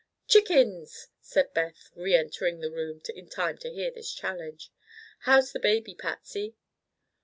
[0.27, 4.71] "Chickens!" said Beth, re entering the room in time to hear this challenge.
[5.25, 6.55] "How's the baby, Patsy?"